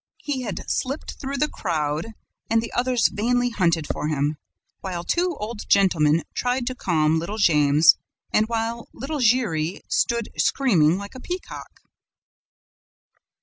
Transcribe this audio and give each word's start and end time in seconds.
He 0.23 0.41
had 0.41 0.67
slipped 0.67 1.19
through 1.19 1.37
the 1.37 1.47
crowd; 1.47 2.13
and 2.49 2.59
the 2.59 2.73
others 2.73 3.07
vainly 3.07 3.51
hunted 3.51 3.85
for 3.85 4.07
him, 4.07 4.37
while 4.79 5.03
two 5.03 5.37
old 5.39 5.69
gentlemen 5.69 6.23
tried 6.33 6.65
to 6.65 6.73
calm 6.73 7.19
little 7.19 7.37
Jammes 7.37 7.97
and 8.33 8.47
while 8.47 8.89
little 8.93 9.19
Giry 9.19 9.81
stood 9.89 10.29
screaming 10.35 10.97
like 10.97 11.13
a 11.13 11.19
peacock. 11.19 11.81